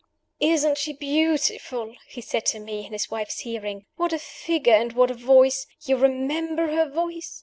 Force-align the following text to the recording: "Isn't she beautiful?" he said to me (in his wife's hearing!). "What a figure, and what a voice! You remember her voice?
"Isn't 0.39 0.79
she 0.79 0.93
beautiful?" 0.93 1.95
he 2.07 2.21
said 2.21 2.47
to 2.47 2.59
me 2.59 2.87
(in 2.87 2.91
his 2.91 3.11
wife's 3.11 3.41
hearing!). 3.41 3.85
"What 3.97 4.13
a 4.13 4.17
figure, 4.17 4.73
and 4.73 4.91
what 4.93 5.11
a 5.11 5.13
voice! 5.13 5.67
You 5.83 5.95
remember 5.95 6.71
her 6.75 6.89
voice? 6.89 7.39